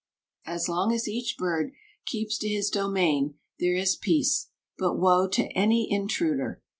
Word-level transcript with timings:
As 0.47 0.67
long 0.67 0.91
as 0.91 1.07
each 1.07 1.35
bird 1.37 1.73
keeps 2.07 2.35
to 2.39 2.49
his 2.49 2.71
domain 2.71 3.35
there 3.59 3.75
is 3.75 3.95
peace, 3.95 4.47
but 4.75 4.95
woe 4.97 5.27
to 5.27 5.43
any 5.55 5.87
intruder! 5.91 6.63